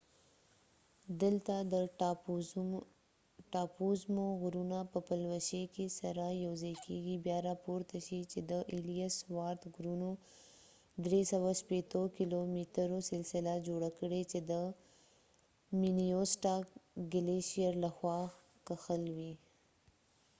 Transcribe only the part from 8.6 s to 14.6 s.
ایلیس وارت غرونو 360 کیلو مترو سلسله جوړه کړئ چې د